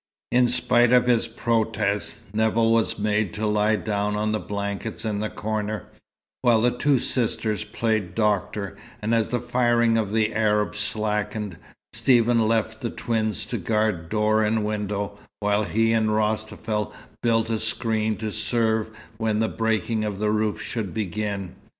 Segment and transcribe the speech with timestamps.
[0.31, 5.19] In spite of his protest, Nevill was made to lie down on the blankets in
[5.19, 5.85] the corner,
[6.41, 11.55] while the two sisters played doctor; and as the firing of the Arabs slackened,
[11.93, 16.91] Stephen left the twins to guard door and window, while he and Rostafel
[17.21, 21.53] built a screen to serve when the breaking of the roof should begin.